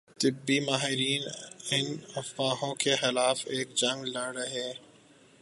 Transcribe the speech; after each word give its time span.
طبی 0.19 0.59
ماہرین 0.59 1.23
ان 1.71 1.85
افواہوں 2.15 2.73
کے 2.75 2.95
خلاف 2.95 3.37
ایک 3.45 3.75
جنگ 3.75 4.03
لڑ 4.05 4.27
رہے 4.35 4.71